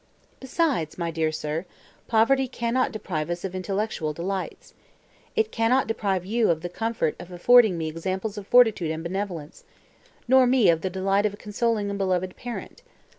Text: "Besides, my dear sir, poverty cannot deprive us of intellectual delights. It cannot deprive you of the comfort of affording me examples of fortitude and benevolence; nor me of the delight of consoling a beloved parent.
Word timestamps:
"Besides, 0.39 0.97
my 0.97 1.11
dear 1.11 1.31
sir, 1.31 1.67
poverty 2.07 2.47
cannot 2.47 2.91
deprive 2.91 3.29
us 3.29 3.45
of 3.45 3.53
intellectual 3.53 4.13
delights. 4.13 4.73
It 5.35 5.51
cannot 5.51 5.85
deprive 5.85 6.25
you 6.25 6.49
of 6.49 6.61
the 6.63 6.69
comfort 6.69 7.15
of 7.19 7.29
affording 7.31 7.77
me 7.77 7.87
examples 7.87 8.35
of 8.35 8.47
fortitude 8.47 8.89
and 8.89 9.03
benevolence; 9.03 9.63
nor 10.27 10.47
me 10.47 10.69
of 10.71 10.81
the 10.81 10.89
delight 10.89 11.27
of 11.27 11.37
consoling 11.37 11.91
a 11.91 11.93
beloved 11.93 12.35
parent. 12.35 12.81